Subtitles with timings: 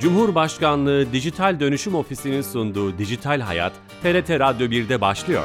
[0.00, 3.72] Cumhurbaşkanlığı Dijital Dönüşüm Ofisi'nin sunduğu Dijital Hayat,
[4.02, 5.44] TRT Radyo 1'de başlıyor.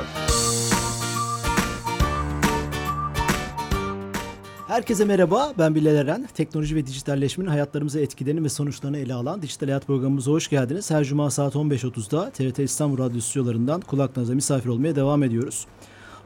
[4.68, 6.28] Herkese merhaba, ben Bilal Eren.
[6.33, 10.92] Teknoloji ve dijitalleşmenin hayatlarımıza etkilerini ve sonuçlarını ele alan Dijital Hayat programımıza hoş geldiniz.
[10.92, 15.67] Her cuma saat 15.30'da TRT İstanbul Radyo stüdyolarından kulaklarınıza misafir olmaya devam ediyoruz.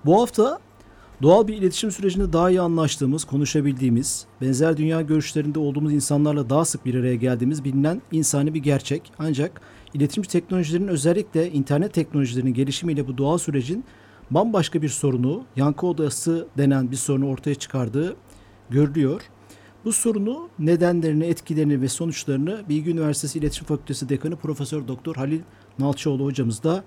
[0.05, 0.59] Bu hafta
[1.21, 6.85] Doğal bir iletişim sürecinde daha iyi anlaştığımız, konuşabildiğimiz, benzer dünya görüşlerinde olduğumuz insanlarla daha sık
[6.85, 9.11] bir araya geldiğimiz bilinen insani bir gerçek.
[9.19, 9.61] Ancak
[9.93, 13.83] iletişim teknolojilerinin özellikle internet teknolojilerinin gelişimiyle bu doğal sürecin
[14.31, 18.15] bambaşka bir sorunu, yankı odası denen bir sorunu ortaya çıkardığı
[18.69, 19.21] görülüyor.
[19.85, 25.41] Bu sorunu, nedenlerini, etkilerini ve sonuçlarını Bilgi Üniversitesi İletişim Fakültesi Dekanı Profesör Doktor Halil
[25.79, 26.83] Nalçıoğlu hocamızla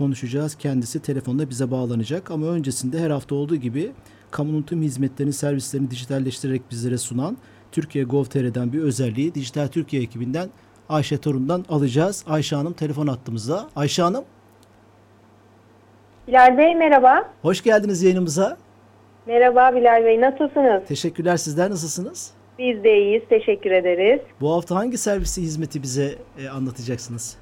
[0.00, 0.54] konuşacağız.
[0.54, 3.90] Kendisi telefonda bize bağlanacak ama öncesinde her hafta olduğu gibi
[4.30, 7.36] kamunun tüm hizmetlerini, servislerini dijitalleştirerek bizlere sunan
[7.72, 10.48] Türkiye Gov.tr'den bir özelliği Dijital Türkiye ekibinden
[10.88, 12.24] Ayşe Torun'dan alacağız.
[12.28, 13.68] Ayşe Hanım telefon attığımızda.
[13.76, 14.24] Ayşe Hanım.
[16.28, 17.30] Bilal Bey merhaba.
[17.42, 18.56] Hoş geldiniz yayınımıza.
[19.26, 20.88] Merhaba Bilal Bey nasılsınız?
[20.88, 22.30] Teşekkürler sizler nasılsınız?
[22.58, 24.20] Biz de iyiyiz teşekkür ederiz.
[24.40, 27.36] Bu hafta hangi servisi hizmeti bize e, anlatacaksınız?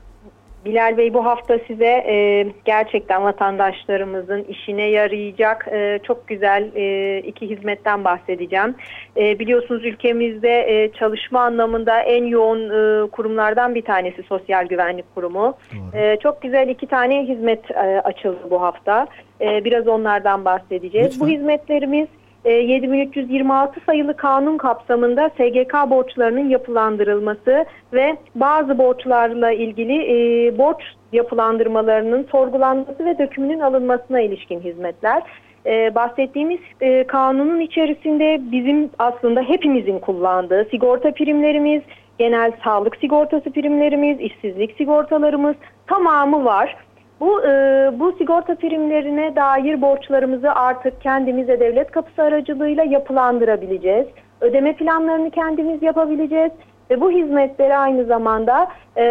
[0.65, 7.51] Bilal Bey bu hafta size e, gerçekten vatandaşlarımızın işine yarayacak e, çok güzel e, iki
[7.51, 8.75] hizmetten bahsedeceğim.
[9.17, 15.55] E, biliyorsunuz ülkemizde e, çalışma anlamında en yoğun e, kurumlardan bir tanesi Sosyal Güvenlik Kurumu.
[15.95, 19.07] E, çok güzel iki tane hizmet e, açıldı bu hafta.
[19.41, 21.07] E, biraz onlardan bahsedeceğiz.
[21.07, 21.29] Lütfen.
[21.29, 22.09] Bu hizmetlerimiz
[22.45, 32.27] 7326 e, sayılı kanun kapsamında SGK borçlarının yapılandırılması ve bazı borçlarla ilgili e, borç yapılandırmalarının
[32.31, 35.23] sorgulanması ve dökümünün alınmasına ilişkin hizmetler.
[35.67, 36.61] E, bahsettiğimiz
[37.07, 41.83] kanunun içerisinde bizim aslında hepimizin kullandığı sigorta primlerimiz,
[42.19, 45.57] genel sağlık sigortası primlerimiz, işsizlik sigortalarımız
[45.87, 46.77] tamamı var.
[47.21, 47.51] Bu e,
[47.99, 54.07] bu sigorta primlerine dair borçlarımızı artık kendimize devlet kapısı aracılığıyla yapılandırabileceğiz.
[54.41, 56.53] Ödeme planlarını kendimiz yapabileceğiz
[56.91, 59.05] ve bu hizmetleri aynı zamanda e,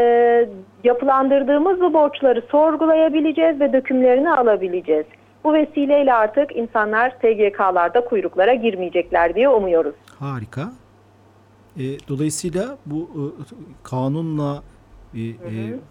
[0.84, 5.06] yapılandırdığımız bu borçları sorgulayabileceğiz ve dökümlerini alabileceğiz.
[5.44, 9.96] Bu vesileyle artık insanlar SGK'larda kuyruklara girmeyecekler diye umuyoruz.
[10.20, 10.72] Harika.
[11.78, 13.24] E, dolayısıyla bu e,
[13.84, 14.64] kanunla
[15.16, 15.34] e, e,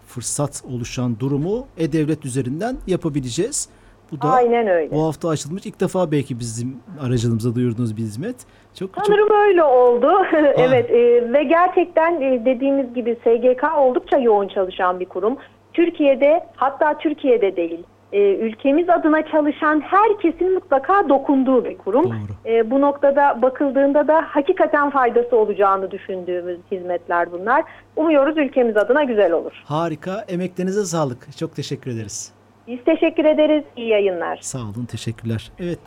[0.07, 3.69] fırsat oluşan durumu e-devlet üzerinden yapabileceğiz.
[4.11, 4.91] Bu da Aynen öyle.
[4.91, 8.35] bu hafta açılmış ilk defa belki bizim aracılığımıza duyurduğunuz bir hizmet.
[8.79, 10.11] Çok çok Sanırım öyle oldu.
[10.57, 15.37] evet e, ve gerçekten e, dediğimiz gibi SGK oldukça yoğun çalışan bir kurum.
[15.73, 22.05] Türkiye'de hatta Türkiye'de değil e, ülkemiz adına çalışan herkesin mutlaka dokunduğu bir kurum.
[22.05, 22.53] Doğru.
[22.53, 27.63] E, bu noktada bakıldığında da hakikaten faydası olacağını düşündüğümüz hizmetler bunlar.
[27.95, 29.51] Umuyoruz ülkemiz adına güzel olur.
[29.65, 30.25] harika.
[30.27, 31.37] Emeklerinize sağlık.
[31.37, 32.31] Çok teşekkür ederiz.
[32.67, 33.63] Biz teşekkür ederiz.
[33.77, 34.39] İyi yayınlar.
[34.41, 35.51] Sağ olun, teşekkürler.
[35.59, 35.79] Evet,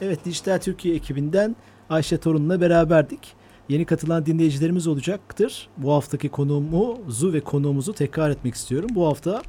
[0.00, 1.56] evet Dijital Türkiye ekibinden
[1.90, 3.34] Ayşe Torun'la beraberdik.
[3.68, 5.68] Yeni katılan dinleyicilerimiz olacaktır.
[5.76, 8.88] Bu haftaki konuğumuzu ve konuğumuzu tekrar etmek istiyorum.
[8.94, 9.42] Bu hafta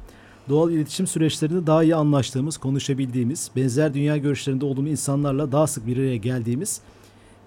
[0.50, 5.96] doğal iletişim süreçlerinde daha iyi anlaştığımız, konuşabildiğimiz, benzer dünya görüşlerinde olduğumuz insanlarla daha sık bir
[5.96, 6.80] araya geldiğimiz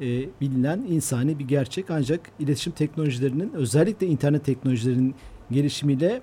[0.01, 0.05] e,
[0.41, 1.91] bilinen insani bir gerçek.
[1.91, 5.15] Ancak iletişim teknolojilerinin özellikle internet teknolojilerinin
[5.51, 6.21] gelişimiyle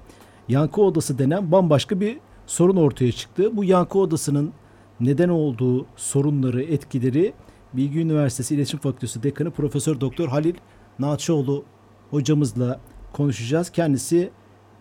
[0.48, 3.56] yankı odası denen bambaşka bir sorun ortaya çıktı.
[3.56, 4.52] Bu yankı odasının
[5.00, 7.32] neden olduğu sorunları, etkileri
[7.72, 10.54] Bilgi Üniversitesi İletişim Fakültesi Dekanı Profesör Doktor Halil
[10.98, 11.64] Naçoğlu
[12.10, 12.80] hocamızla
[13.12, 13.70] konuşacağız.
[13.70, 14.30] Kendisi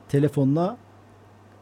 [0.10, 0.78] telefonla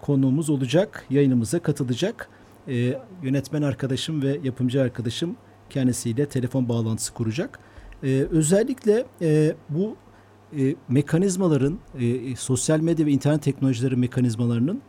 [0.01, 2.29] konuğumuz olacak, yayınımıza katılacak.
[2.67, 5.35] Ee, yönetmen arkadaşım ve yapımcı arkadaşım
[5.69, 7.59] kendisiyle telefon bağlantısı kuracak.
[8.03, 9.95] Ee, özellikle e, bu
[10.57, 14.81] e, mekanizmaların, e, sosyal medya ve internet teknolojileri mekanizmalarının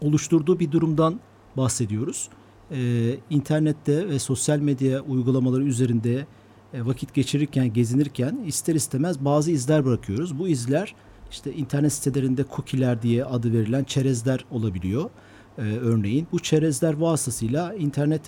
[0.00, 1.20] oluşturduğu bir durumdan
[1.56, 2.28] bahsediyoruz.
[2.70, 6.26] Ee, internette ve sosyal medya uygulamaları üzerinde
[6.74, 10.38] e, vakit geçirirken, gezinirken ister istemez bazı izler bırakıyoruz.
[10.38, 10.94] Bu izler
[11.32, 15.10] işte internet sitelerinde cookie'ler diye adı verilen çerezler olabiliyor.
[15.58, 18.22] Ee, örneğin bu çerezler vasıtasıyla internet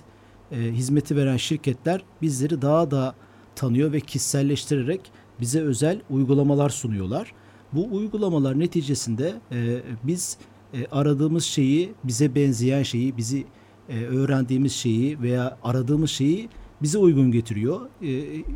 [0.51, 3.15] e, hizmeti veren şirketler bizleri daha da
[3.55, 5.01] tanıyor ve kişiselleştirerek
[5.39, 7.33] bize özel uygulamalar sunuyorlar.
[7.73, 10.37] Bu uygulamalar neticesinde e, biz
[10.73, 13.45] e, aradığımız şeyi, bize benzeyen şeyi, bizi
[13.89, 16.49] e, öğrendiğimiz şeyi veya aradığımız şeyi
[16.81, 17.89] bize uygun getiriyor.
[18.01, 18.09] E,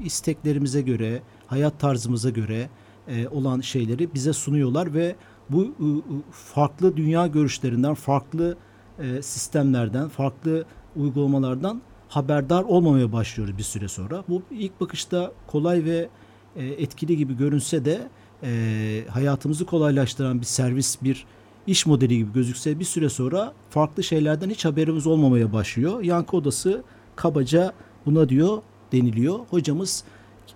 [0.06, 2.70] isteklerimize göre, hayat tarzımıza göre
[3.08, 5.16] e, olan şeyleri bize sunuyorlar ve
[5.50, 5.88] bu e,
[6.32, 8.58] farklı dünya görüşlerinden, farklı
[9.00, 10.66] e, sistemlerden, farklı
[10.96, 14.24] uygulamalardan haberdar olmamaya başlıyoruz bir süre sonra.
[14.30, 16.10] Bu ilk bakışta kolay ve
[16.56, 18.08] e, etkili gibi görünse de
[18.44, 21.26] e, hayatımızı kolaylaştıran bir servis, bir
[21.68, 26.04] iş modeli gibi gözükse bir süre sonra farklı şeylerden hiç haberimiz olmamaya başlıyor.
[26.04, 26.84] Yankı odası
[27.16, 27.74] kabaca
[28.06, 28.62] buna diyor
[28.92, 29.40] deniliyor.
[29.50, 30.04] Hocamız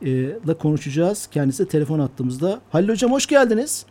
[0.02, 1.28] ile konuşacağız.
[1.28, 2.62] Kendisi telefon attığımızda.
[2.72, 3.86] Halil Hocam hoş geldiniz.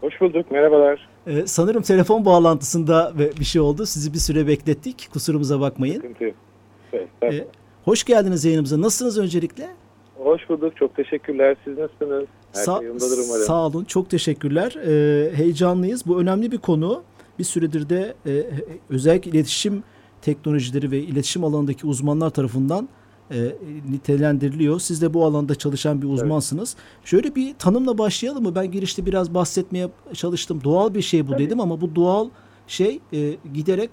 [0.00, 0.50] Hoş bulduk.
[0.50, 1.08] Merhabalar.
[1.26, 3.86] Ee, sanırım telefon bağlantısında bir şey oldu.
[3.86, 5.08] Sizi bir süre beklettik.
[5.12, 5.94] Kusurumuza bakmayın.
[5.94, 6.34] Sıkıntı yok.
[6.92, 7.46] Evet, ee,
[7.84, 8.80] hoş geldiniz yayınımıza.
[8.80, 9.68] Nasılsınız öncelikle?
[10.16, 10.76] Hoş bulduk.
[10.76, 11.56] Çok teşekkürler.
[11.64, 12.24] Siz nasılsınız?
[12.52, 13.44] Her Sa- şey umarım.
[13.46, 13.84] Sağ olun.
[13.84, 14.76] Çok teşekkürler.
[14.86, 16.06] Ee, heyecanlıyız.
[16.06, 17.02] Bu önemli bir konu.
[17.38, 18.44] Bir süredir de e,
[18.90, 19.82] özellikle iletişim
[20.22, 22.88] teknolojileri ve iletişim alanındaki uzmanlar tarafından
[23.32, 23.56] e,
[23.90, 24.80] nitelendiriliyor.
[24.80, 26.76] Siz de bu alanda çalışan bir uzmansınız.
[26.78, 27.06] Evet.
[27.06, 28.54] Şöyle bir tanımla başlayalım mı?
[28.54, 30.60] Ben girişte biraz bahsetmeye çalıştım.
[30.64, 31.44] Doğal bir şey bu Tabii.
[31.44, 32.28] dedim ama bu doğal
[32.66, 33.18] şey e,
[33.54, 33.90] giderek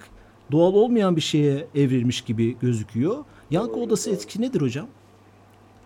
[0.51, 3.15] doğal olmayan bir şeye evrilmiş gibi gözüküyor.
[3.51, 4.15] Yankı doğru, odası doğru.
[4.15, 4.87] etki nedir hocam?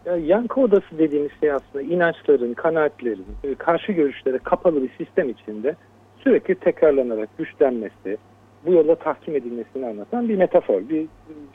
[0.05, 5.75] Ya, yankı odası dediğimiz şey aslında inançların, kanaatlerin, e, karşı görüşlere kapalı bir sistem içinde
[6.23, 8.17] sürekli tekrarlanarak güçlenmesi,
[8.65, 11.07] bu yolla tahkim edilmesini anlatan bir metafor, bir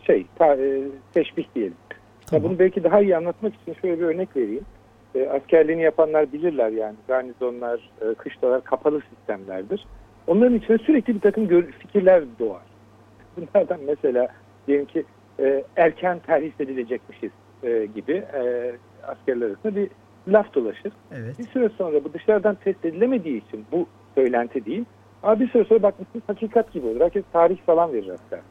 [0.07, 0.83] şey, ta, e,
[1.15, 1.75] teşbih diyelim.
[2.31, 2.43] Tamam.
[2.43, 4.65] Ya bunu belki daha iyi anlatmak için şöyle bir örnek vereyim.
[5.15, 6.97] E, askerliğini yapanlar bilirler yani.
[7.09, 9.87] Garnizonlar, e, kışlalar kapalı sistemlerdir.
[10.27, 12.63] Onların içinde sürekli bir takım fikirler doğar.
[13.37, 14.29] Bunlardan mesela
[14.67, 15.05] diyelim ki
[15.41, 17.31] e, erken terhis edilecekmişiz
[17.63, 18.73] e, gibi e,
[19.07, 19.89] askerler arasında bir
[20.29, 20.93] laf dolaşır.
[21.13, 21.39] Evet.
[21.39, 24.85] Bir süre sonra bu dışarıdan test edilemediği için bu söylenti değil.
[25.23, 27.01] Ama bir süre sonra bakmışsınız hakikat gibi olur.
[27.01, 28.43] Herkes tarih falan verir hatta.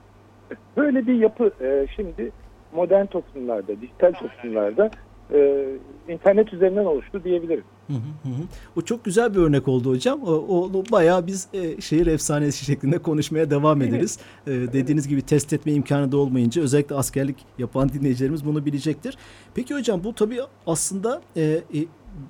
[0.78, 2.32] Böyle bir yapı e, şimdi
[2.74, 4.92] modern toplumlarda, dijital toplumlarda
[5.34, 5.68] e,
[6.08, 7.64] internet üzerinden oluştu diyebilirim.
[7.88, 8.44] Hı hı hı.
[8.76, 10.24] O çok güzel bir örnek oldu hocam.
[10.24, 14.20] O, o bayağı biz e, şehir efsanesi şeklinde konuşmaya devam ederiz.
[14.48, 19.18] E, dediğiniz gibi test etme imkanı da olmayınca özellikle askerlik yapan dinleyicilerimiz bunu bilecektir.
[19.56, 21.62] Peki hocam bu tabii aslında e, e,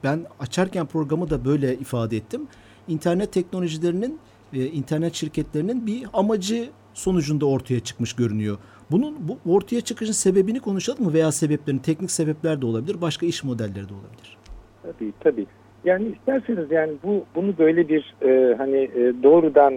[0.03, 2.47] ben açarken programı da böyle ifade ettim.
[2.87, 4.19] İnternet teknolojilerinin
[4.53, 8.57] ve internet şirketlerinin bir amacı sonucunda ortaya çıkmış görünüyor.
[8.91, 13.43] Bunun bu ortaya çıkışın sebebini konuşalım mı veya sebeplerini teknik sebepler de olabilir, başka iş
[13.43, 14.37] modelleri de olabilir.
[14.83, 15.45] Tabii tabii.
[15.85, 19.73] Yani isterseniz yani bu bunu böyle bir e, hani e, doğrudan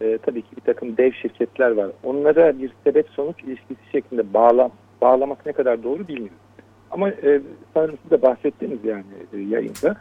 [0.00, 1.90] e, tabii ki bir takım dev şirketler var.
[2.04, 4.70] Onlara bir sebep sonuç ilişkisi şeklinde bağlam
[5.00, 6.36] bağlamak ne kadar doğru bilmiyorum.
[6.90, 7.40] Ama e,
[7.74, 9.96] sanırım siz de bahsettiniz yani e, yayında.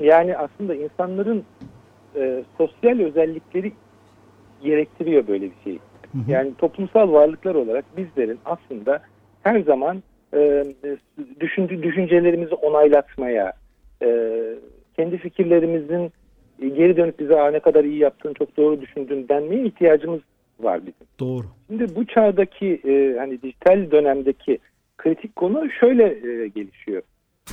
[0.00, 1.44] yani aslında insanların
[2.16, 3.72] e, sosyal özellikleri
[4.62, 5.56] gerektiriyor böyle bir
[6.26, 6.34] şey.
[6.34, 9.02] Yani toplumsal varlıklar olarak bizlerin aslında
[9.42, 10.02] her zaman
[10.34, 10.64] e,
[11.40, 13.52] düşündü, düşüncelerimizi onaylatmaya,
[14.02, 14.30] e,
[14.96, 16.12] kendi fikirlerimizin
[16.60, 20.20] geri dönüp bize ne kadar iyi yaptığını çok doğru düşündüğünü denmeye ihtiyacımız
[20.60, 21.06] var bizim.
[21.20, 21.46] Doğru.
[21.66, 24.58] Şimdi bu çağdaki e, hani dijital dönemdeki
[24.98, 27.02] kritik konu şöyle e, gelişiyor.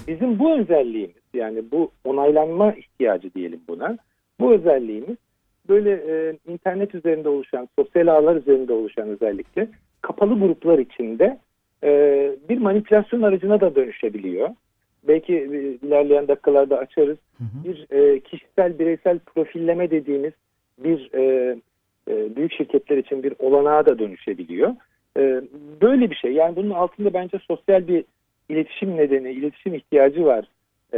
[0.08, 3.98] Bizim bu özelliğimiz yani bu onaylanma ihtiyacı diyelim buna.
[4.40, 5.18] Bu özelliğimiz
[5.70, 9.68] böyle e, internet üzerinde oluşan, sosyal ağlar üzerinde oluşan özellikle
[10.02, 11.40] kapalı gruplar içinde
[11.84, 11.90] e,
[12.50, 14.50] bir manipülasyon aracına da dönüşebiliyor.
[15.08, 17.18] Belki e, ilerleyen dakikalarda açarız.
[17.38, 17.64] Hı hı.
[17.64, 20.34] Bir e, kişisel bireysel profilleme dediğimiz
[20.78, 21.56] bir e,
[22.08, 24.76] e, büyük şirketler için bir olanağa da dönüşebiliyor.
[25.18, 25.42] E,
[25.82, 26.34] böyle bir şey.
[26.34, 28.06] Yani bunun altında bence sosyal bir
[28.50, 30.46] iletişim nedeni, iletişim ihtiyacı var
[30.94, 30.98] e,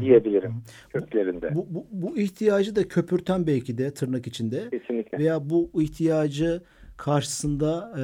[0.00, 0.54] diyebilirim
[0.90, 1.54] köklerinde.
[1.54, 4.70] Bu, bu, bu ihtiyacı da köpürten belki de tırnak içinde.
[4.70, 5.18] Kesinlikle.
[5.18, 6.62] Veya bu ihtiyacı
[6.96, 8.02] karşısında e,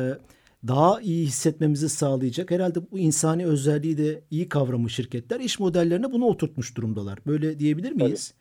[0.69, 2.51] daha iyi hissetmemizi sağlayacak.
[2.51, 7.19] Herhalde bu insani özelliği de iyi kavramış şirketler iş modellerine bunu oturtmuş durumdalar.
[7.27, 8.35] Böyle diyebilir miyiz?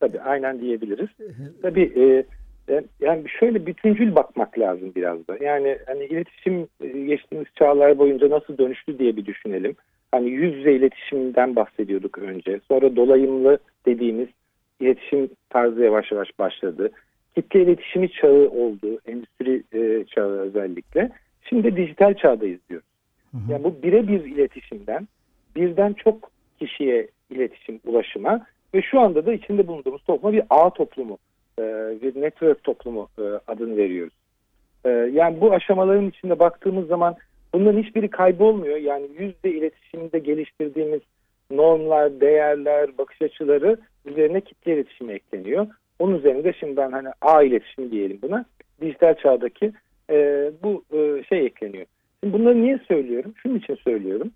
[0.00, 1.08] Tabii, Tabii aynen diyebiliriz.
[1.62, 2.24] Tabii e,
[3.00, 5.36] yani şöyle bütüncül bakmak lazım biraz da.
[5.40, 9.76] Yani hani iletişim e, geçtiğimiz çağlar boyunca nasıl dönüştü diye bir düşünelim
[10.12, 12.60] hani yüz yüze iletişimden bahsediyorduk önce.
[12.68, 14.28] Sonra dolayımlı dediğimiz
[14.80, 16.90] iletişim tarzı yavaş yavaş başladı.
[17.34, 18.98] Kitle iletişimi çağı oldu.
[19.06, 21.10] Endüstri e, çağı özellikle.
[21.48, 22.88] Şimdi dijital çağdayız diyoruz.
[23.30, 23.52] Hı hı.
[23.52, 25.08] Yani bu birebir iletişimden
[25.56, 31.18] birden çok kişiye iletişim, ulaşıma ve şu anda da içinde bulunduğumuz topluma bir ağ toplumu,
[31.58, 31.62] e,
[32.02, 34.14] bir network toplumu e, adını veriyoruz.
[34.84, 37.16] E, yani bu aşamaların içinde baktığımız zaman
[37.54, 38.76] Bunların hiçbiri kaybolmuyor.
[38.76, 41.00] Yani yüzde iletişimde geliştirdiğimiz
[41.50, 45.66] normlar, değerler, bakış açıları üzerine kitle iletişimi ekleniyor.
[45.98, 48.44] Onun üzerinde şimdi ben hani A iletişimi diyelim buna.
[48.80, 49.72] Dijital çağdaki
[50.10, 51.86] e, bu e, şey ekleniyor.
[52.20, 53.34] Şimdi bunları niye söylüyorum?
[53.36, 54.30] Şunun için söylüyorum.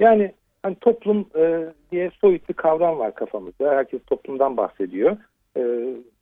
[0.00, 3.74] Yani hani toplum e, diye soyut bir kavram var kafamızda.
[3.74, 5.16] Herkes toplumdan bahsediyor.
[5.56, 5.62] E,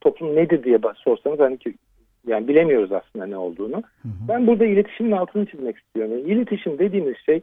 [0.01, 1.73] toplum nedir diye sorsanız hani ki
[2.29, 3.75] yani bilemiyoruz aslında ne olduğunu.
[3.75, 4.27] Hı hı.
[4.27, 6.11] Ben burada iletişimin altını çizmek istiyorum.
[6.11, 7.41] Yani iletişim dediğimiz şey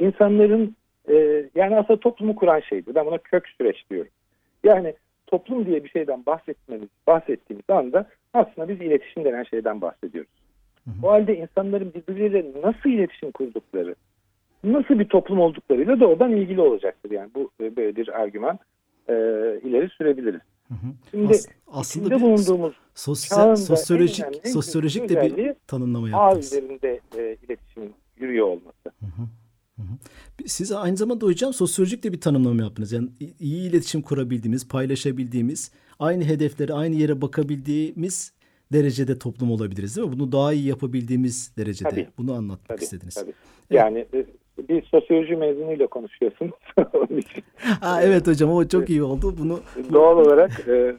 [0.00, 0.76] insanların
[1.08, 2.94] e, yani aslında toplumu kuran şeydir.
[2.94, 4.10] Ben buna kök süreç diyorum.
[4.64, 4.94] Yani
[5.26, 10.30] toplum diye bir şeyden bahsetmemiz, bahsettiğimiz anda aslında biz iletişim denen şeyden bahsediyoruz.
[10.84, 11.06] Hı hı.
[11.06, 13.94] O halde insanların birbirleriyle nasıl iletişim kurdukları,
[14.64, 17.10] nasıl bir toplum olduklarıyla doğrudan ilgili olacaktır.
[17.10, 18.58] Yani bu e, böyle bir argüman
[19.08, 19.14] e,
[19.64, 20.40] ileri sürebiliriz.
[20.68, 20.92] Hı hı.
[21.10, 26.36] Şimdi As aslında bir bulunduğumuz sosyal, sosyolojik sosyolojik de bir tanımlama yaptınız.
[26.36, 28.90] Ağ üzerinde e, iletişimin yürüyor olması.
[29.00, 29.28] Hı hı.
[30.46, 32.92] Siz aynı zamanda hocam sosyolojik de bir tanımlama yaptınız.
[32.92, 33.08] Yani
[33.40, 38.32] iyi iletişim kurabildiğimiz, paylaşabildiğimiz, aynı hedeflere, aynı yere bakabildiğimiz
[38.72, 40.18] derecede toplum olabiliriz değil mi?
[40.18, 41.90] Bunu daha iyi yapabildiğimiz derecede.
[41.90, 42.08] Tabii.
[42.18, 43.14] Bunu anlatmak tabii, istediniz.
[43.14, 43.32] Tabii.
[43.70, 44.28] Yani evet.
[44.68, 46.52] Bir sosyoloji mezunuyla konuşuyorsun.
[47.80, 49.34] ha, evet hocam o çok iyi oldu.
[49.38, 49.60] Bunu
[49.92, 50.96] Doğal olarak e,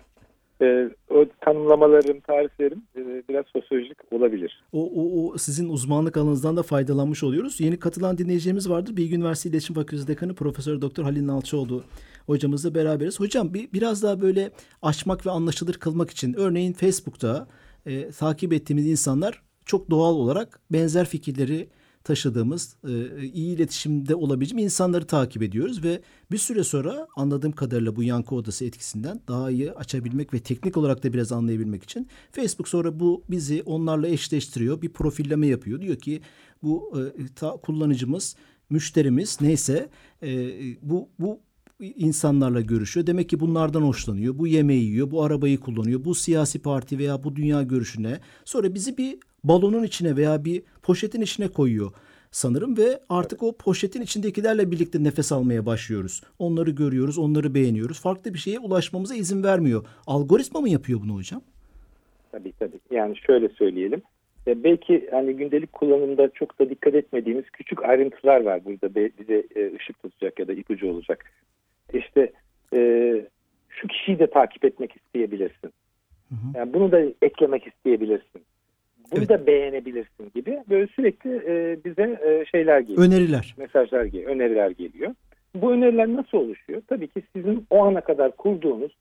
[0.62, 4.64] e, o tanımlamalarım, tariflerim e, biraz sosyolojik olabilir.
[4.74, 7.60] O, o, o sizin uzmanlık alanınızdan da faydalanmış oluyoruz.
[7.62, 8.98] Yeni katılan dinleyicilerimiz vardır.
[8.98, 11.84] Bilgi Üniversitesi İletişim Fakültesi Dekanı Profesör Doktor Halil Nalçıoğlu
[12.26, 13.20] hocamızla beraberiz.
[13.20, 17.48] Hocam bir, biraz daha böyle açmak ve anlaşılır kılmak için örneğin Facebook'ta
[17.86, 21.68] e, takip ettiğimiz insanlar çok doğal olarak benzer fikirleri
[22.08, 28.04] taşıdığımız, e, iyi iletişimde olabileceğim insanları takip ediyoruz ve bir süre sonra anladığım kadarıyla bu
[28.04, 33.00] yankı odası etkisinden daha iyi açabilmek ve teknik olarak da biraz anlayabilmek için Facebook sonra
[33.00, 35.82] bu bizi onlarla eşleştiriyor, bir profilleme yapıyor.
[35.82, 36.22] Diyor ki
[36.64, 38.36] bu e, ta, kullanıcımız,
[38.70, 39.90] müşterimiz neyse
[40.24, 40.30] e,
[40.82, 41.40] bu bu
[41.80, 43.08] insanlarla görüşüyor.
[43.08, 44.40] Demek ki bunlardan hoşlanıyor.
[44.40, 46.06] Bu yemeği yiyor, bu arabayı kullanıyor.
[46.06, 48.20] Bu siyasi parti veya bu dünya görüşüne.
[48.46, 51.92] Sonra bizi bir balonun içine veya bir poşetin içine koyuyor
[52.32, 56.22] sanırım ve artık o poşetin içindekilerle birlikte nefes almaya başlıyoruz.
[56.40, 58.02] Onları görüyoruz, onları beğeniyoruz.
[58.02, 59.86] Farklı bir şeye ulaşmamıza izin vermiyor.
[60.08, 61.42] Algoritma mı yapıyor bunu hocam?
[62.32, 62.80] Tabii tabii.
[62.92, 64.02] Yani şöyle söyleyelim.
[64.48, 69.76] E, belki hani gündelik kullanımda çok da dikkat etmediğimiz küçük ayrıntılar var burada bize e,
[69.76, 71.26] ışık tutacak ya da ipucu olacak.
[71.94, 72.32] İşte
[72.74, 72.80] e,
[73.70, 75.72] şu kişiyi de takip etmek isteyebilirsin.
[76.30, 76.58] Hı hı.
[76.58, 78.42] Yani bunu da eklemek isteyebilirsin
[79.12, 79.30] bunu evet.
[79.30, 83.08] da beğenebilirsin gibi böyle sürekli e, bize e, şeyler geliyor.
[83.08, 83.56] Öneriler.
[83.58, 85.14] Mesajlar geliyor, öneriler geliyor.
[85.56, 86.82] Bu öneriler nasıl oluşuyor?
[86.88, 88.92] Tabii ki sizin o ana kadar kurduğunuz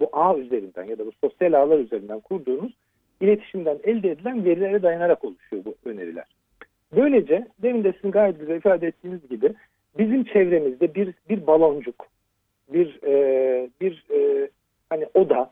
[0.00, 2.72] bu ağ üzerinden ya da bu sosyal ağlar üzerinden kurduğunuz
[3.20, 6.24] iletişimden elde edilen verilere dayanarak oluşuyor bu öneriler.
[6.96, 9.54] Böylece demin de sizin gayet güzel ifade ettiğiniz gibi
[9.98, 12.06] bizim çevremizde bir bir baloncuk,
[12.72, 14.48] bir e, bir e,
[14.90, 15.50] hani oda,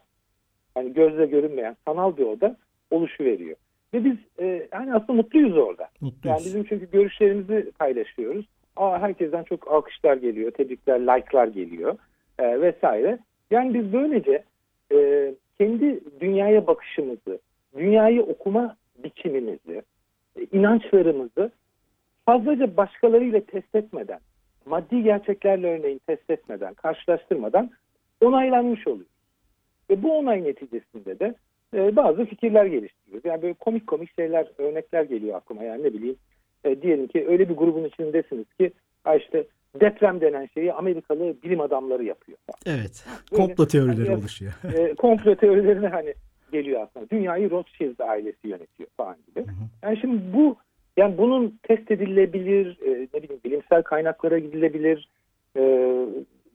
[0.74, 2.56] hani gözle görünmeyen sanal bir oda
[2.90, 3.56] oluşuveriyor.
[3.94, 5.88] Ve biz e, yani aslında mutluyuz orada.
[6.00, 6.24] Mutluyuz.
[6.24, 8.46] Yani bizim çünkü görüşlerimizi paylaşıyoruz.
[8.76, 11.96] Aa, herkesten çok alkışlar geliyor, tebrikler, like'lar geliyor
[12.38, 13.18] e, vesaire.
[13.50, 14.44] Yani biz böylece
[14.92, 17.38] e, kendi dünyaya bakışımızı,
[17.76, 19.82] dünyayı okuma biçimimizi,
[20.36, 21.50] e, inançlarımızı
[22.26, 24.20] fazlaca başkalarıyla test etmeden,
[24.66, 27.70] maddi gerçeklerle örneğin test etmeden, karşılaştırmadan
[28.20, 29.08] onaylanmış oluyor.
[29.90, 31.34] Ve bu onay neticesinde de
[31.74, 33.24] e, bazı fikirler geliştiriyoruz.
[33.24, 35.62] Yani böyle komik komik şeyler, örnekler geliyor aklıma.
[35.62, 36.16] Yani ne bileyim
[36.64, 38.72] e, diyelim ki öyle bir grubun içindesiniz ki
[39.16, 39.44] işte
[39.80, 42.38] deprem denen şeyi Amerikalı bilim adamları yapıyor.
[42.66, 43.06] Evet.
[43.32, 44.52] Böyle, komplo teorileri hani, oluşuyor.
[44.74, 46.14] E, komplo teorilerine hani
[46.52, 47.10] geliyor aslında.
[47.10, 49.40] Dünyayı Rothschild ailesi yönetiyor falan gibi.
[49.46, 49.64] Hı hı.
[49.82, 50.56] Yani şimdi bu
[50.96, 55.08] yani bunun test edilebilir, e, ne bileyim bilimsel kaynaklara gidilebilir,
[55.56, 55.60] e,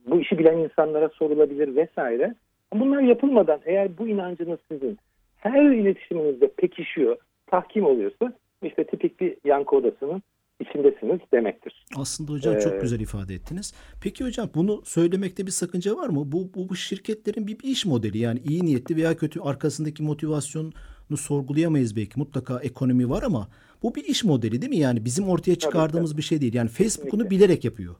[0.06, 2.34] bu işi bilen insanlara sorulabilir vesaire.
[2.74, 4.98] Bunlar yapılmadan eğer bu inancınız sizin
[5.40, 7.16] her iletişiminizde pekişiyor,
[7.46, 8.32] tahkim oluyorsa
[8.62, 10.22] işte tipik bir yankı odasının
[10.60, 11.84] içindesiniz demektir.
[11.96, 13.74] Aslında hocam ee, çok güzel ifade ettiniz.
[14.02, 16.22] Peki hocam bunu söylemekte bir sakınca var mı?
[16.24, 21.16] Bu, bu, bu şirketlerin bir, bir iş modeli yani iyi niyetli veya kötü arkasındaki motivasyonu
[21.16, 22.18] sorgulayamayız belki.
[22.18, 23.48] Mutlaka ekonomi var ama
[23.82, 24.76] bu bir iş modeli değil mi?
[24.76, 26.54] Yani bizim ortaya çıkardığımız tabii, bir şey değil.
[26.54, 27.94] Yani Facebook bunu bilerek yapıyor.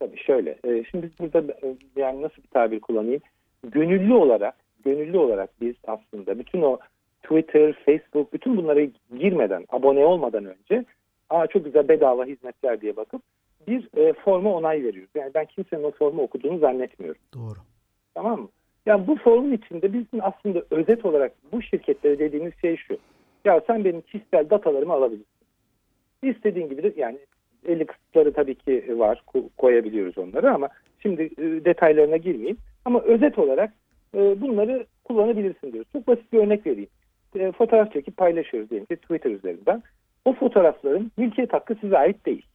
[0.00, 0.50] Tabii şöyle.
[0.50, 3.20] E, şimdi biz burada e, yani nasıl bir tabir kullanayım?
[3.72, 6.78] Gönüllü olarak gönüllü olarak biz aslında bütün o
[7.22, 8.80] Twitter, Facebook bütün bunlara
[9.18, 10.84] girmeden, abone olmadan önce
[11.30, 13.22] aa çok güzel bedava hizmetler diye bakıp
[13.66, 15.10] bir e, forma onay veriyoruz.
[15.14, 17.20] Yani ben kimsenin o formu okuduğunu zannetmiyorum.
[17.34, 17.58] Doğru.
[18.14, 18.48] Tamam mı?
[18.86, 22.98] Yani bu formun içinde bizim aslında özet olarak bu şirketlere dediğimiz şey şu.
[23.44, 25.26] Ya sen benim kişisel datalarımı alabilirsin.
[26.22, 27.18] İstediğin gibi de yani
[27.66, 29.22] 50 kısıtları tabii ki var
[29.56, 30.68] koyabiliyoruz onları ama
[30.98, 32.58] şimdi e, detaylarına girmeyeyim.
[32.84, 33.72] Ama özet olarak
[34.14, 35.92] e, bunları kullanabilirsin diyoruz.
[35.92, 36.90] Çok basit bir örnek vereyim.
[37.34, 39.82] E, fotoğraf çekip paylaşıyoruz diyelim ki Twitter üzerinden.
[40.24, 42.46] O fotoğrafların mülkiyet hakkı size ait değil.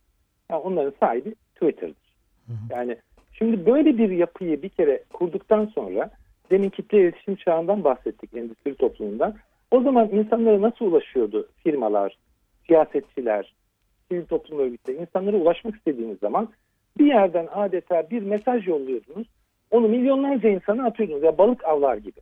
[0.52, 2.16] Yani onların sahibi Twitter'dır.
[2.48, 2.58] Hı hı.
[2.70, 2.98] Yani
[3.34, 6.10] şimdi böyle bir yapıyı bir kere kurduktan sonra
[6.52, 9.36] demin kitle iletişim çağından bahsettik endüstri toplumundan.
[9.72, 12.18] O zaman insanlara nasıl ulaşıyordu firmalar,
[12.68, 13.54] siyasetçiler,
[14.10, 16.50] sivil toplum örgütleri insanlara ulaşmak istediğiniz zaman
[16.98, 19.28] bir yerden adeta bir mesaj yolluyordunuz
[19.72, 21.24] Onu milyonlarca insana atıyordunuz.
[21.24, 22.20] Ya balık avlar gibi.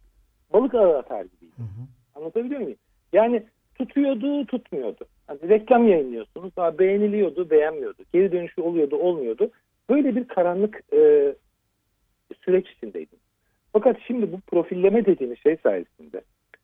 [0.53, 1.51] Balık ağı atar gibi.
[1.57, 1.88] Hı hı.
[2.15, 2.77] Anlatabiliyor muyum?
[3.13, 3.43] Yani
[3.75, 5.05] tutuyordu, tutmuyordu.
[5.27, 6.55] Hani reklam yayınlıyorsunuz.
[6.57, 8.03] Daha beğeniliyordu, beğenmiyordu.
[8.13, 9.51] Geri dönüşü oluyordu, olmuyordu.
[9.89, 11.33] Böyle bir karanlık e,
[12.41, 13.19] süreç içindeydim.
[13.73, 16.21] Fakat şimdi bu profilleme dediğimiz şey sayesinde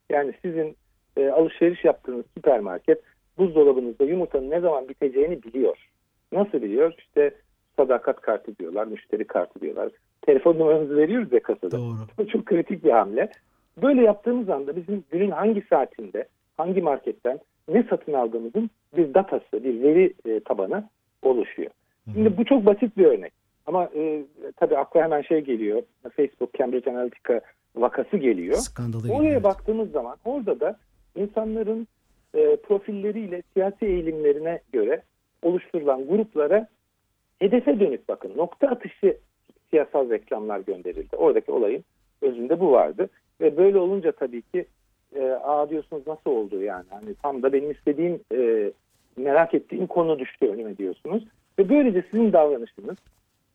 [0.10, 0.76] yani sizin
[1.18, 3.02] e, alışveriş yaptığınız süpermarket
[3.38, 5.90] buzdolabınızda yumurtanın ne zaman biteceğini biliyor.
[6.32, 6.94] Nasıl biliyor?
[6.98, 7.32] İşte
[7.78, 9.92] sadakat kartı diyorlar, müşteri kartı diyorlar.
[10.22, 11.78] Telefon numaranızı veriyoruz ya kasada.
[11.78, 12.28] Doğru.
[12.28, 13.30] Çok kritik bir hamle.
[13.82, 19.82] Böyle yaptığımız anda bizim günün hangi saatinde, hangi marketten ne satın aldığımızın bir datası, bir
[19.82, 20.90] veri e, tabanı
[21.22, 21.72] oluşuyor.
[22.14, 23.34] Şimdi bu çok basit bir örnek.
[23.66, 24.24] Ama e,
[24.58, 25.82] tabii akla hemen şey geliyor.
[26.16, 27.42] Facebook, Cambridge Analytica
[27.76, 28.56] vakası geliyor.
[28.58, 29.44] Skandalı Oraya evet.
[29.44, 30.78] baktığımız zaman orada da
[31.16, 31.88] insanların
[32.34, 35.02] e, profilleriyle siyasi eğilimlerine göre
[35.42, 36.68] oluşturulan gruplara
[37.40, 39.18] hedefe dönük bakın nokta atışı
[39.70, 41.16] siyasal reklamlar gönderildi.
[41.16, 41.84] Oradaki olayın
[42.22, 43.10] özünde bu vardı.
[43.42, 44.66] Ve böyle olunca tabii ki
[45.16, 46.86] e, aa diyorsunuz nasıl oldu yani.
[46.90, 48.72] Hani tam da benim istediğim e,
[49.18, 51.24] merak ettiğim konu düştü önüme diyorsunuz.
[51.60, 52.98] Ve böylece sizin davranışınız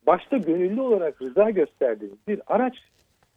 [0.07, 2.77] başta gönüllü olarak rıza gösterdiğiniz bir araç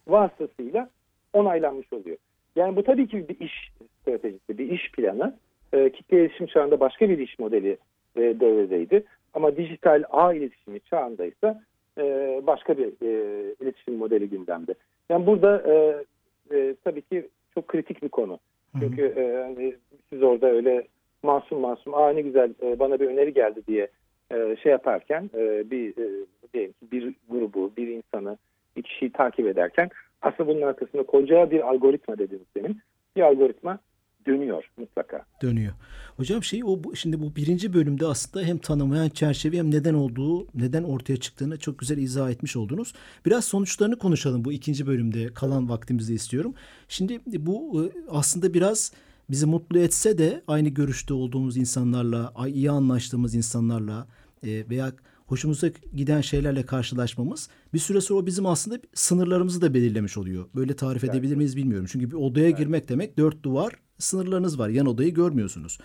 [0.07, 0.89] vasıtasıyla
[1.33, 2.17] onaylanmış oluyor.
[2.55, 3.71] Yani bu tabii ki bir iş
[4.01, 5.35] stratejisi, bir iş planı.
[5.73, 7.77] E, kitle iletişim çağında başka bir iş modeli
[8.15, 9.03] e, devredeydi.
[9.33, 11.61] Ama dijital ağ iletişimi çağındaysa
[11.99, 14.73] e, başka bir e, iletişim modeli gündemde.
[15.09, 16.03] Yani burada e,
[16.57, 18.39] e, tabii ki çok kritik bir konu.
[18.79, 19.75] Çünkü e, hani
[20.09, 20.87] siz orada öyle
[21.23, 23.87] masum masum aa ne güzel e, bana bir öneri geldi diye
[24.31, 28.37] e, şey yaparken e, bir e, diyelim ki bir grubu, bir insanı,
[28.75, 29.89] bir kişiyi takip ederken
[30.21, 32.77] aslında bunun arkasında koca bir algoritma dediğimiz benim
[33.15, 33.79] bir algoritma
[34.27, 35.25] dönüyor mutlaka.
[35.41, 35.73] dönüyor.
[36.17, 40.83] Hocam şey o şimdi bu birinci bölümde aslında hem tanımlayan çerçeve hem neden olduğu, neden
[40.83, 42.93] ortaya çıktığını çok güzel izah etmiş oldunuz.
[43.25, 46.53] Biraz sonuçlarını konuşalım bu ikinci bölümde kalan vaktimizde istiyorum.
[46.87, 48.93] Şimdi bu e, aslında biraz
[49.29, 54.07] bizi mutlu etse de aynı görüşte olduğumuz insanlarla, iyi anlaştığımız insanlarla
[54.43, 54.91] e, veya
[55.29, 60.45] hoşumuza giden şeylerle karşılaşmamız bir süre sonra bizim aslında sınırlarımızı da belirlemiş oluyor.
[60.55, 61.87] Böyle tarif edebilir miyiz bilmiyorum.
[61.91, 64.69] Çünkü bir odaya girmek demek dört duvar sınırlarınız var.
[64.69, 65.79] Yan odayı görmüyorsunuz.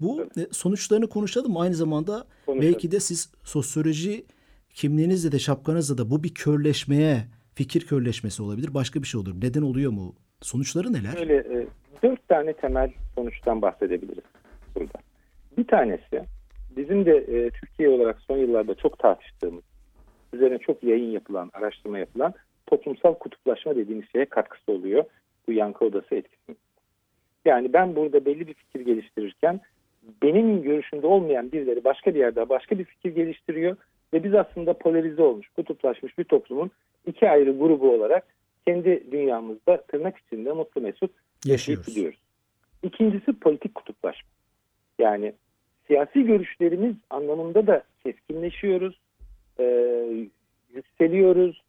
[0.00, 1.56] Bu e, sonuçlarını konuşalım.
[1.56, 2.72] Aynı zamanda Konuşalım.
[2.72, 4.24] belki de siz sosyoloji
[4.70, 8.74] kimliğinizle de şapkanızla da bu bir körleşmeye, fikir körleşmesi olabilir.
[8.74, 9.34] Başka bir şey olur.
[9.42, 10.14] Neden oluyor mu?
[10.40, 11.14] Sonuçları neler?
[11.16, 11.66] Böyle e,
[12.02, 14.24] dört tane temel sonuçtan bahsedebiliriz
[14.74, 14.98] burada.
[15.58, 16.22] Bir tanesi
[16.76, 19.64] bizim de e, Türkiye olarak son yıllarda çok tartıştığımız,
[20.32, 22.34] üzerine çok yayın yapılan, araştırma yapılan
[22.66, 25.04] toplumsal kutuplaşma dediğimiz şeye katkısı oluyor.
[25.48, 26.56] Bu yankı odası etkisi.
[27.44, 29.60] Yani ben burada belli bir fikir geliştirirken
[30.22, 33.76] benim görüşümde olmayan birileri başka bir yerde başka bir fikir geliştiriyor
[34.12, 36.70] ve biz aslında polarize olmuş, kutuplaşmış bir toplumun
[37.06, 38.26] iki ayrı grubu olarak
[38.66, 41.10] kendi dünyamızda tırnak içinde mutlu mesut
[41.44, 41.86] Yaşıyoruz.
[41.86, 42.18] gidiyoruz.
[42.82, 44.28] İkincisi politik kutuplaşma.
[44.98, 45.32] Yani
[45.86, 49.00] siyasi görüşlerimiz anlamında da keskinleşiyoruz,
[49.58, 49.64] e,
[50.74, 51.62] yükseliyoruz,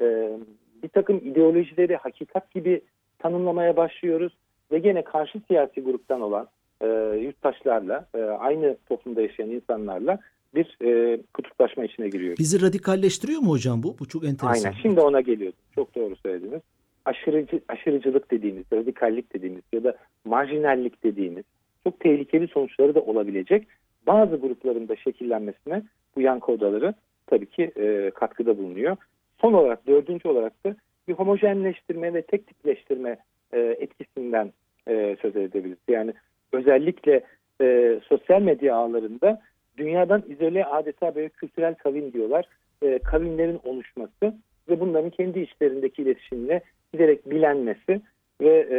[0.00, 0.38] e,
[0.82, 2.80] bir takım ideolojileri hakikat gibi
[3.18, 4.32] tanımlamaya başlıyoruz
[4.72, 6.48] ve gene karşı siyasi gruptan olan
[6.80, 6.86] e,
[7.20, 10.18] yurttaşlarla, e, aynı toplumda yaşayan insanlarla
[10.54, 12.38] bir e, kutuplaşma içine giriyoruz.
[12.38, 13.96] Bizi radikalleştiriyor mu hocam bu?
[13.98, 14.68] Bu çok enteresan.
[14.70, 14.82] Aynen.
[14.82, 15.58] Şimdi ona geliyordum.
[15.74, 16.62] Çok doğru söylediniz.
[17.04, 21.44] Aşırıcı, aşırıcılık dediğimiz, radikallik dediğimiz ya da marjinallik dediğimiz
[21.86, 23.66] çok tehlikeli sonuçları da olabilecek
[24.06, 25.82] bazı grupların da şekillenmesine
[26.16, 26.94] bu yankı odaları
[27.26, 28.96] tabii ki e, katkıda bulunuyor.
[29.40, 30.76] Son olarak dördüncü olarak da
[31.08, 33.16] bir homojenleştirme ve tek tipleştirme
[33.52, 34.52] e, etkisinden
[34.88, 35.78] e, söz edebiliriz.
[35.88, 36.12] Yani
[36.52, 37.20] özellikle
[37.60, 39.42] e, sosyal medya ağlarında
[39.78, 42.48] dünyadan izole adeta böyle kültürel kavim diyorlar.
[42.82, 44.34] E, kavimlerin oluşması
[44.68, 46.60] ve bunların kendi içlerindeki iletişimle
[46.92, 48.00] giderek bilenmesi
[48.40, 48.76] ve e,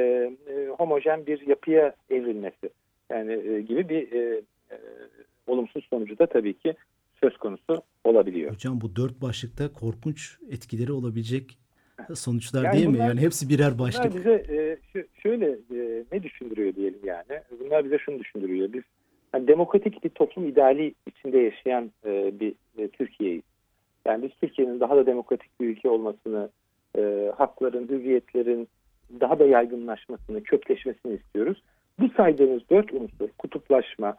[0.53, 2.69] e, homojen bir yapıya evrilmesi
[3.11, 4.41] yani e, gibi bir e,
[4.71, 4.75] e,
[5.47, 6.73] olumsuz sonucu da tabii ki
[7.23, 8.51] söz konusu olabiliyor.
[8.53, 11.57] Hocam bu dört başlıkta korkunç etkileri olabilecek
[12.13, 12.93] sonuçlar Yani değil mi?
[12.93, 14.15] bunlar- Yani hepsi birer Bunlar başlık.
[14.15, 14.77] bize e,
[15.23, 17.41] şöyle e, ne düşündürüyor diyelim yani.
[17.59, 18.73] Bunlar bize şunu düşündürüyor.
[18.73, 18.83] Biz
[19.33, 23.43] yani demokratik bir toplum ideali içinde yaşayan e, bir e, Türkiye'yiz.
[24.05, 26.49] Yani biz Türkiye'nin daha da demokratik bir ülke olmasını,
[26.97, 28.67] e, hakların, hürriyetlerin
[29.19, 31.63] daha da yaygınlaşmasını, kökleşmesini istiyoruz.
[31.99, 34.15] Bu saydığımız dört unsur, kutuplaşma,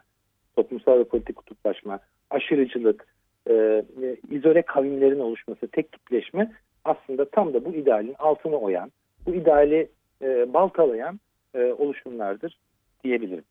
[0.55, 3.07] toplumsal ve politik kutuplaşma, aşırıcılık,
[3.49, 6.51] e, e, izole kavimlerin oluşması, tek tipleşme
[6.85, 8.91] aslında tam da bu idealin altını oyan,
[9.25, 9.89] bu ideali
[10.21, 11.19] e, baltalayan
[11.53, 12.59] e, oluşumlardır
[13.03, 13.43] diyebilirim.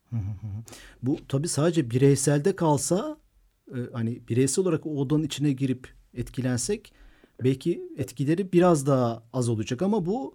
[1.03, 3.17] Bu tabii sadece bireyselde kalsa
[3.69, 6.93] e, hani bireysel olarak o odanın içine girip etkilensek
[7.45, 10.35] belki etkileri biraz daha az olacak ama bu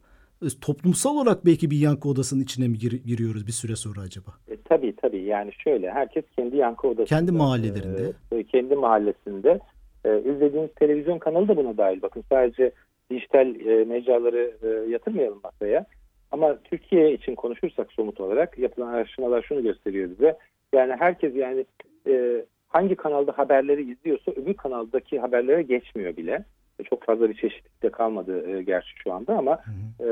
[0.50, 4.32] toplumsal olarak belki bir yankı odasının içine mi gir- giriyoruz bir süre sonra acaba?
[4.52, 7.06] E, tabii tabii yani şöyle herkes kendi yankı odasında.
[7.06, 8.12] Kendi mahallelerinde.
[8.32, 9.60] e, kendi mahallesinde.
[10.06, 12.02] E, izlediğiniz televizyon kanalı da buna dahil.
[12.02, 12.72] Bakın sadece
[13.12, 15.86] dijital e, mecraları e, yatırmayalım masaya.
[16.32, 20.38] Ama Türkiye için konuşursak somut olarak yapılan araştırmalar şunu gösteriyor bize.
[20.74, 21.66] Yani herkes yani
[22.08, 26.46] e, hangi kanalda haberleri izliyorsa öbür kanaldaki haberlere geçmiyor bile.
[26.80, 29.60] E, çok fazla bir çeşitlilik de kalmadı e, gerçi şu anda ama
[30.00, 30.08] e,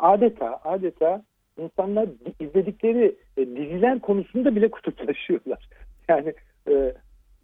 [0.00, 1.22] adeta adeta
[1.58, 2.08] insanlar
[2.40, 5.68] izledikleri e, diziler konusunda bile kutuplaşıyorlar.
[6.08, 6.34] Yani
[6.68, 6.94] e,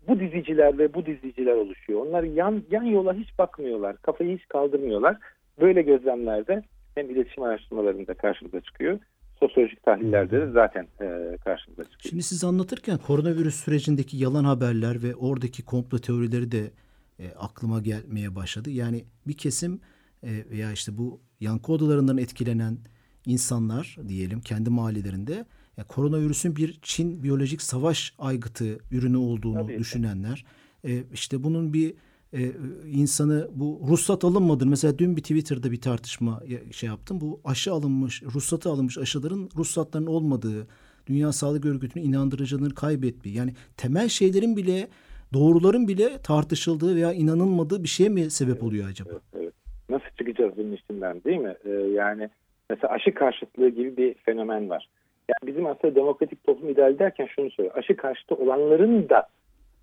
[0.08, 2.06] bu diziciler ve bu diziciler oluşuyor.
[2.06, 3.96] Onlar yan yan yola hiç bakmıyorlar.
[3.96, 5.16] Kafayı hiç kaldırmıyorlar.
[5.60, 6.62] Böyle gözlemlerde
[6.94, 8.98] hem iletişim araştırmalarında karşımıza çıkıyor.
[9.40, 12.10] Sosyolojik tahlillerde de zaten e, karşımıza çıkıyor.
[12.10, 16.70] Şimdi siz anlatırken koronavirüs sürecindeki yalan haberler ve oradaki komplo teorileri de
[17.18, 18.70] e, aklıma gelmeye başladı.
[18.70, 19.80] Yani bir kesim
[20.22, 22.78] e, veya işte bu yankı odalarından etkilenen
[23.26, 25.46] insanlar diyelim kendi mahallelerinde
[25.76, 29.78] ya koronavirüsün bir Çin biyolojik savaş aygıtı ürünü olduğunu Tabii.
[29.78, 30.44] düşünenler
[30.84, 31.94] e, işte bunun bir
[32.32, 32.52] e,
[32.92, 34.66] insanı bu ruhsat alınmadı.
[34.66, 37.20] Mesela dün bir Twitter'da bir tartışma şey yaptım.
[37.20, 40.66] Bu aşı alınmış, ruhsatı alınmış aşıların ruhsatların olmadığı,
[41.06, 43.34] Dünya Sağlık Örgütü'nün inandırıcılığını kaybettiği.
[43.34, 44.88] Yani temel şeylerin bile
[45.32, 49.10] doğruların bile tartışıldığı veya inanılmadığı bir şeye mi sebep oluyor acaba?
[49.12, 49.52] Evet, evet.
[49.88, 51.54] Nasıl çıkacağız bunun içinden değil mi?
[51.64, 52.28] Ee, yani
[52.70, 54.88] mesela aşı karşıtlığı gibi bir fenomen var.
[55.28, 57.76] Yani bizim aslında demokratik toplum ideal derken şunu söylüyor.
[57.76, 59.26] Aşı karşıtı olanların da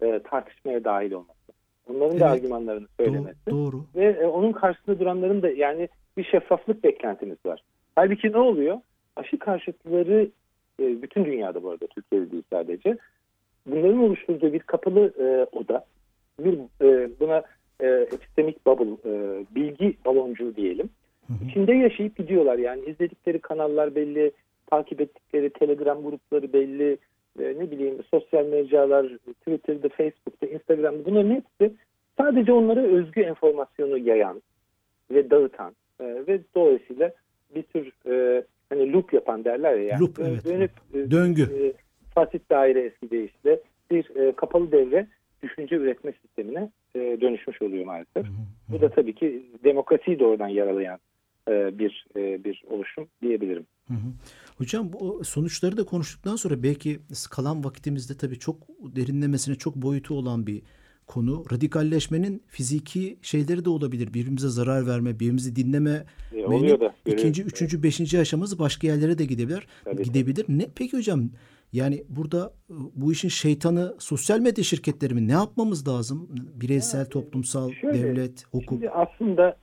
[0.01, 1.39] e, tartışmaya dahil olması.
[1.89, 2.35] Onların da Evet.
[2.37, 3.51] argümanlarını Do- söylemesi.
[3.51, 3.85] doğru.
[3.95, 7.63] Ve e, onun karşısında duranların da yani bir şeffaflık beklentimiz var.
[7.95, 8.77] Halbuki ne oluyor?
[9.15, 10.29] Aşı karşıtları
[10.79, 12.97] e, bütün dünyada bu arada Türkiye'de değil sadece.
[13.71, 15.85] Bunların oluşturduğu bir kapalı e, oda.
[16.39, 17.43] Bir e, buna
[17.79, 20.89] e, epistemik bubble, e, bilgi baloncuğu diyelim.
[21.27, 21.49] Hı hı.
[21.49, 22.57] İçinde yaşayıp gidiyorlar.
[22.57, 24.31] Yani izledikleri kanallar belli,
[24.67, 26.97] takip ettikleri telegram grupları belli,
[27.39, 29.05] e, ne bileyim sosyal mecralar,
[29.39, 31.75] Twitter'da, Facebook'ta, Instagram'da bunların hepsi
[32.17, 34.41] sadece onlara özgü enformasyonu yayan
[35.11, 37.11] ve dağıtan e, ve dolayısıyla
[37.55, 39.99] bir tür e, hani loop yapan derler ya.
[39.99, 40.45] Loop, evet.
[40.45, 41.41] Dönüp, e, Döngü.
[41.41, 41.73] e,
[42.15, 43.59] fasit daire eski deyişle
[43.91, 45.07] bir e, kapalı devre
[45.43, 48.25] düşünce üretme sistemine e, dönüşmüş oluyor maalesef.
[48.69, 50.99] Bu da tabii ki demokrasiyi doğrudan yaralayan
[51.49, 53.65] e, bir e, bir oluşum diyebilirim.
[53.87, 54.09] Hı hı.
[54.57, 56.99] Hocam bu sonuçları da konuştuktan sonra belki
[57.31, 58.55] kalan vakitimizde tabii çok
[58.95, 60.61] derinlemesine çok boyutu olan bir
[61.07, 61.45] konu.
[61.51, 64.07] Radikalleşmenin fiziki şeyleri de olabilir.
[64.07, 66.05] Birbirimize zarar verme, birbirimizi dinleme.
[66.35, 66.95] E, oluyor da.
[67.05, 67.53] ikinci, görüyoruz.
[67.53, 69.67] üçüncü, beşinci aşaması başka yerlere de gidebilir.
[69.83, 70.45] Tabii, gidebilir.
[70.49, 71.29] Ne peki hocam?
[71.73, 75.27] Yani burada e, bu işin şeytanı sosyal medya şirketleri mi?
[75.27, 76.29] Ne yapmamız lazım?
[76.61, 78.69] Bireysel, toplumsal, şöyle, devlet, hukuk.
[78.69, 79.57] Şimdi aslında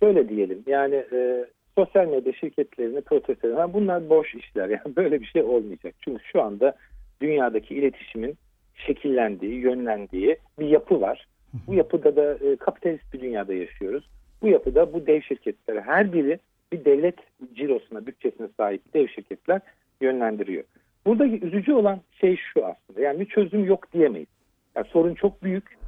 [0.00, 1.46] şöyle diyelim yani e,
[1.78, 4.68] sosyal medya şirketlerini protesto eden bunlar boş işler.
[4.84, 5.94] Yani böyle bir şey olmayacak.
[6.00, 6.76] Çünkü şu anda
[7.20, 8.34] dünyadaki iletişimin
[8.86, 11.26] şekillendiği, yönlendiği bir yapı var.
[11.66, 14.04] Bu yapıda da e, kapitalist bir dünyada yaşıyoruz.
[14.42, 16.38] Bu yapıda bu dev şirketleri her biri
[16.72, 17.16] bir devlet
[17.54, 19.60] cirosuna, bütçesine sahip dev şirketler
[20.00, 20.64] yönlendiriyor.
[21.06, 23.00] Burada üzücü olan şey şu aslında.
[23.00, 24.28] Yani bir çözüm yok diyemeyiz.
[24.76, 25.78] Yani sorun çok büyük.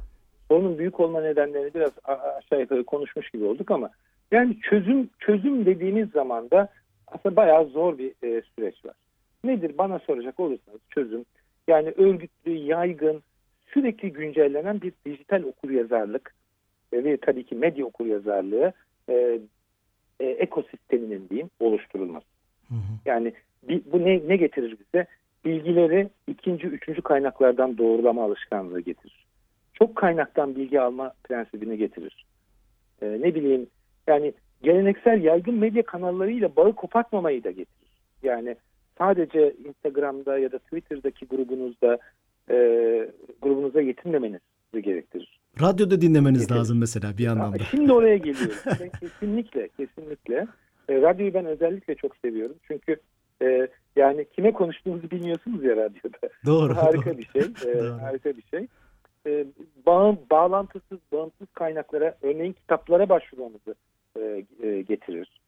[0.47, 1.91] Sorunun büyük olma nedenlerini biraz
[2.37, 3.89] aşağı yukarı konuşmuş gibi olduk ama
[4.31, 6.69] yani çözüm çözüm dediğimiz zaman da
[7.07, 8.95] aslında bayağı zor bir e, süreç var.
[9.43, 11.25] Nedir bana soracak olursanız çözüm
[11.67, 13.23] yani örgütlü, yaygın,
[13.73, 16.33] sürekli güncellenen bir dijital okuryazarlık
[16.93, 18.73] e, ve tabii ki medya okuryazarlığı
[19.09, 19.39] e,
[20.19, 22.25] e, ekosisteminin diyeyim oluşturulması.
[22.67, 22.99] Hı hı.
[23.05, 23.33] Yani
[23.85, 25.05] bu ne, ne getirir bize?
[25.45, 29.25] Bilgileri ikinci, üçüncü kaynaklardan doğrulama alışkanlığı getirir.
[29.73, 32.25] Çok kaynaktan bilgi alma prensibini getirir.
[33.01, 33.67] Ee, ne bileyim
[34.07, 37.91] yani geleneksel yaygın medya kanallarıyla bağı kopartmamayı da getirir.
[38.23, 38.55] Yani
[38.97, 41.97] sadece Instagram'da ya da Twitter'daki grubunuzda
[42.49, 42.55] e,
[43.41, 44.41] grubunuza yetinmemenizi
[44.73, 45.39] gerektirir.
[45.61, 46.59] Radyoda dinlemeniz Yeterli.
[46.59, 47.63] lazım mesela bir anlamda.
[47.63, 48.89] Şimdi oraya geliyorum.
[48.99, 50.47] Kesinlikle, kesinlikle.
[50.89, 52.55] E, radyoyu ben özellikle çok seviyorum.
[52.67, 52.97] Çünkü
[53.41, 56.17] e, yani kime konuştuğunuzu bilmiyorsunuz ya radyoda.
[56.45, 56.75] Doğru.
[56.77, 57.17] Harika doğru.
[57.17, 57.41] bir şey.
[57.41, 58.01] E, Doğru.
[58.01, 58.67] harika bir şey.
[59.27, 59.45] E,
[59.85, 63.75] bağ, bağlantısız, bağımsız kaynaklara, örneğin kitaplara başvurmamızı
[64.19, 65.41] e, e, getirir.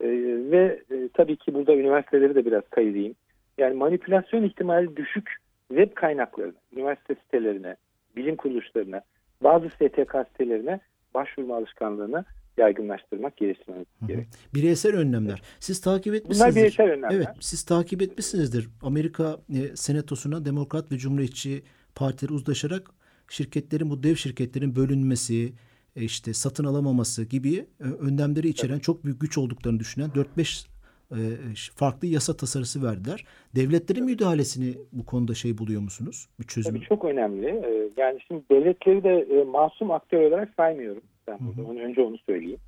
[0.00, 0.08] E,
[0.50, 3.14] ve e, tabii ki burada üniversiteleri de biraz kayırayım.
[3.58, 5.36] Yani manipülasyon ihtimali düşük
[5.68, 7.76] web kaynaklarına, üniversite sitelerine,
[8.16, 9.02] bilim kuruluşlarına,
[9.40, 10.80] bazı STK sitelerine
[11.14, 12.24] başvurma alışkanlığını
[12.58, 14.08] yaygınlaştırmak, geliştirmemiz Hı hı.
[14.08, 14.26] gerek.
[14.54, 15.42] Bireysel önlemler.
[15.60, 16.52] Siz takip etmişsinizdir.
[16.52, 17.16] Bunlar bireysel önlemler.
[17.16, 18.68] Evet, siz takip etmişsinizdir.
[18.82, 21.62] Amerika e, Senatosu'na Demokrat ve Cumhuriyetçi
[21.94, 22.90] partileri uzlaşarak
[23.28, 25.52] şirketlerin bu dev şirketlerin bölünmesi,
[25.96, 30.66] e, işte satın alamaması gibi e, önlemleri içeren çok büyük güç olduklarını düşünen 4-5
[31.10, 31.18] e,
[31.74, 33.24] farklı yasa tasarısı verdiler.
[33.56, 36.28] Devletlerin müdahalesini bu konuda şey buluyor musunuz?
[36.40, 36.74] Bir çözüm.
[36.74, 37.46] Tabii çok önemli.
[37.96, 41.02] Yani şimdi devletleri de masum aktör olarak saymıyorum.
[41.28, 41.70] Ben burada.
[41.70, 42.58] Onu, önce onu söyleyeyim.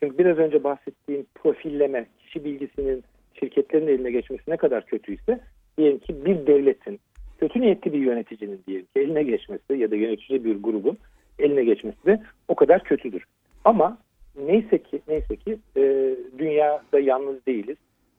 [0.00, 3.04] Çünkü biraz önce bahsettiğim profilleme, kişi bilgisinin
[3.40, 5.40] şirketlerin eline geçmesi ne kadar kötüyse
[5.78, 7.00] diyelim ki bir devletin,
[7.38, 10.98] kötü niyetli bir yöneticinin diyelim ki eline geçmesi ya da yönetici bir grubun
[11.38, 13.24] eline geçmesi de o kadar kötüdür.
[13.64, 13.98] Ama
[14.46, 17.76] neyse ki neyse ki e, dünyada yalnız değiliz.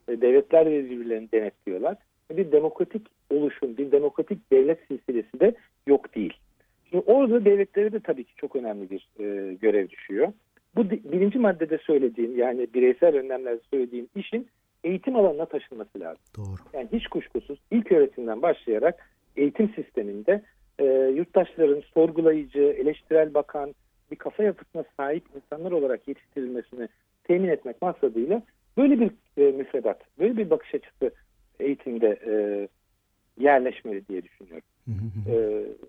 [0.07, 1.97] E, devletler de birbirlerini denetliyorlar.
[2.31, 5.55] Bir demokratik oluşum, bir demokratik devlet silsilesi de
[5.87, 6.33] yok değil.
[7.07, 10.33] Orada devletlere de tabii ki çok önemli bir e, görev düşüyor.
[10.75, 14.47] Bu birinci maddede söylediğim yani bireysel önlemlerde söylediğim işin
[14.83, 16.21] eğitim alanına taşınması lazım.
[16.37, 16.57] Doğru.
[16.73, 20.41] Yani hiç kuşkusuz ilk öğretimden başlayarak eğitim sisteminde
[20.79, 23.75] e, yurttaşların sorgulayıcı, eleştirel bakan
[24.11, 26.87] bir kafa yapısına sahip insanlar olarak yetiştirilmesini
[27.23, 28.41] temin etmek maksadıyla
[28.77, 31.11] böyle bir e, müfredat, böyle bir bakış açısı
[31.59, 32.33] eğitimde e,
[33.43, 34.67] yerleşmeli diye düşünüyorum.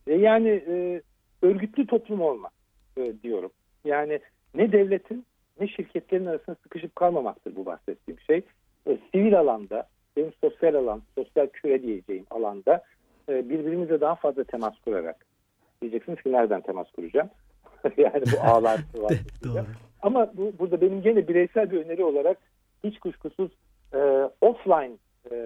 [0.06, 1.02] e, yani e,
[1.42, 2.52] örgütlü toplum olmak
[2.96, 3.50] e, diyorum.
[3.84, 4.20] Yani
[4.54, 5.24] ne devletin
[5.60, 8.42] ne şirketlerin arasında sıkışıp kalmamaktır bu bahsettiğim şey.
[8.86, 12.82] E, sivil alanda, benim sosyal alan, sosyal küre diyeceğim alanda
[13.28, 15.26] e, birbirimize daha fazla temas kurarak
[15.82, 17.30] diyeceksiniz ki nereden temas kuracağım?
[17.96, 19.12] yani bu ağlar var.
[20.02, 22.38] Ama bu, burada benim gene bireysel bir öneri olarak
[22.84, 23.50] hiç kuşkusuz
[23.94, 23.98] e,
[24.40, 24.96] offline
[25.30, 25.36] e,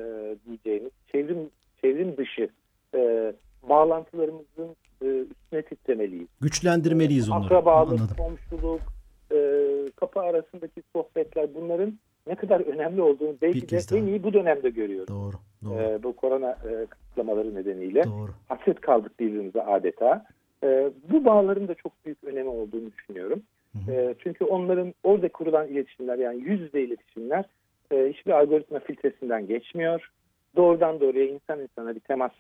[0.46, 1.50] diyeceğimiz çevrim
[1.81, 2.48] çevrim dışı
[2.94, 6.28] e, bağlantılarımızın e, üstüne titremeliyiz.
[6.40, 7.44] Güçlendirmeliyiz e, onları.
[7.44, 8.16] Akrabalık, Anladım.
[8.16, 8.80] komşuluk,
[9.32, 9.38] e,
[9.96, 15.08] kapı arasındaki sohbetler bunların ne kadar önemli olduğunu belki de en iyi bu dönemde görüyoruz.
[15.08, 15.36] Doğru.
[15.64, 15.74] doğru.
[15.74, 18.30] E, bu korona e, kısıtlamaları nedeniyle doğru.
[18.48, 20.24] hasret kaldık birbirimize adeta.
[20.64, 23.42] E, bu bağların da çok büyük önemi olduğunu düşünüyorum.
[23.88, 27.44] E, çünkü onların orada kurulan iletişimler yani yüz yüze iletişimler
[27.92, 30.10] e, hiçbir algoritma filtresinden geçmiyor.
[30.56, 32.32] Doğrudan doğruya insan insana bir temas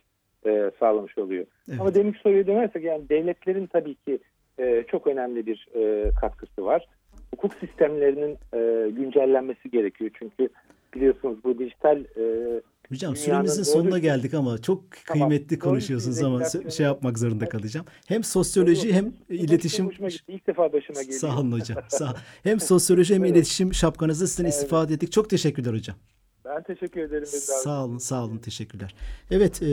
[0.46, 1.46] e, sağlamış oluyor.
[1.68, 1.80] Evet.
[1.80, 4.18] Ama demek soruya dönersek yani devletlerin tabii ki
[4.58, 6.88] e, çok önemli bir e, katkısı var.
[7.34, 10.10] Hukuk sistemlerinin e, güncellenmesi gerekiyor.
[10.18, 10.48] Çünkü
[10.94, 12.60] biliyorsunuz bu dijital e,
[12.92, 17.86] Hocam süremizin sonuna geldik ama çok tamam, kıymetli konuşuyorsunuz ama şey yapmak zorunda kalacağım.
[18.08, 19.90] Hem sosyoloji hem iletişim
[20.28, 21.20] İlk defa başıma geliyor.
[21.20, 21.78] Sağ olun hocam.
[21.88, 23.36] Sağ Hem sosyoloji hem evet.
[23.36, 24.54] iletişim şapkanızı sizden evet.
[24.54, 25.12] istifade ettik.
[25.12, 25.96] Çok teşekkürler hocam.
[26.44, 27.26] Ben teşekkür ederim.
[27.26, 28.38] Sağ olun, sağ olun.
[28.38, 28.94] Teşekkürler.
[29.30, 29.68] Evet, e,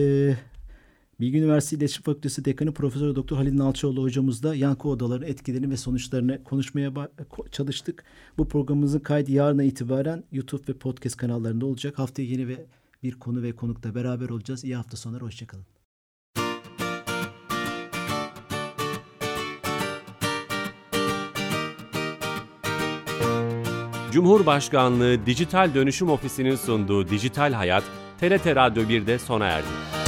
[1.19, 6.43] Bilgi Üniversitesi İletişim Fakültesi Dekanı Profesör Doktor Halil Nalçıoğlu hocamızla yankı odaların etkilerini ve sonuçlarını
[6.43, 6.91] konuşmaya
[7.51, 8.03] çalıştık.
[8.37, 11.99] Bu programımızın kaydı yarına itibaren YouTube ve podcast kanallarında olacak.
[11.99, 12.65] Haftaya yeni ve
[13.03, 14.63] bir konu ve konukla beraber olacağız.
[14.63, 15.65] İyi hafta sonları, hoşçakalın.
[24.11, 27.83] Cumhurbaşkanlığı Dijital Dönüşüm Ofisi'nin sunduğu Dijital Hayat,
[28.19, 29.98] TRT Radyo 1'de sona erdi.